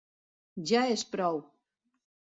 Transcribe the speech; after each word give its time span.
Ja 0.71 0.81
és 0.95 1.05
prou! 1.17 1.39